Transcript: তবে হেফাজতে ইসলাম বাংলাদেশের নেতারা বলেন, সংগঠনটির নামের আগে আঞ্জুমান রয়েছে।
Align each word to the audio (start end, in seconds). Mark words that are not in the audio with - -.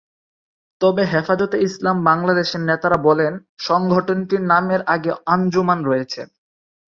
তবে 0.81 1.03
হেফাজতে 1.05 1.57
ইসলাম 1.59 1.97
বাংলাদেশের 2.03 2.61
নেতারা 2.61 2.97
বলেন, 3.03 3.33
সংগঠনটির 3.59 4.43
নামের 4.43 4.81
আগে 4.85 5.11
আঞ্জুমান 5.25 5.79
রয়েছে। 5.85 6.21